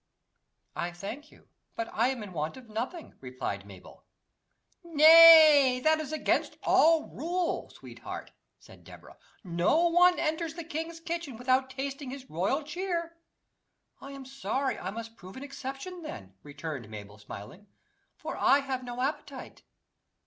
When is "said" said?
8.57-8.83